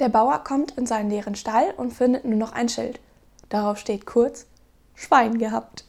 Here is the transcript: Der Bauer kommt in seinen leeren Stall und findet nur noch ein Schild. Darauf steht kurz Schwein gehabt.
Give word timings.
Der 0.00 0.08
Bauer 0.08 0.42
kommt 0.42 0.72
in 0.72 0.86
seinen 0.86 1.10
leeren 1.10 1.36
Stall 1.36 1.72
und 1.76 1.92
findet 1.92 2.24
nur 2.24 2.38
noch 2.38 2.52
ein 2.52 2.68
Schild. 2.68 3.00
Darauf 3.48 3.78
steht 3.78 4.06
kurz 4.06 4.46
Schwein 4.94 5.38
gehabt. 5.38 5.84